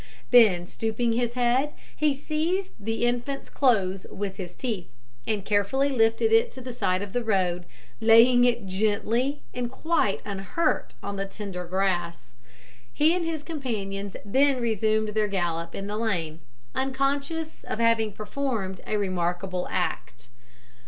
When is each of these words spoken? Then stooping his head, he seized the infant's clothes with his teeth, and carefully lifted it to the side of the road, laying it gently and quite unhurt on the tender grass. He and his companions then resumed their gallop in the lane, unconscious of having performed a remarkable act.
Then 0.31 0.65
stooping 0.65 1.13
his 1.13 1.33
head, 1.35 1.73
he 1.95 2.15
seized 2.17 2.71
the 2.79 3.05
infant's 3.05 3.51
clothes 3.51 4.07
with 4.09 4.37
his 4.37 4.55
teeth, 4.55 4.87
and 5.27 5.45
carefully 5.45 5.89
lifted 5.89 6.31
it 6.31 6.49
to 6.53 6.61
the 6.61 6.73
side 6.73 7.03
of 7.03 7.13
the 7.13 7.23
road, 7.23 7.67
laying 7.99 8.43
it 8.43 8.65
gently 8.65 9.43
and 9.53 9.69
quite 9.71 10.19
unhurt 10.25 10.95
on 11.03 11.17
the 11.17 11.27
tender 11.27 11.65
grass. 11.65 12.35
He 12.91 13.13
and 13.15 13.23
his 13.27 13.43
companions 13.43 14.15
then 14.25 14.59
resumed 14.59 15.09
their 15.09 15.27
gallop 15.27 15.75
in 15.75 15.85
the 15.85 15.97
lane, 15.97 16.39
unconscious 16.73 17.63
of 17.63 17.77
having 17.77 18.11
performed 18.11 18.81
a 18.87 18.97
remarkable 18.97 19.67
act. 19.69 20.29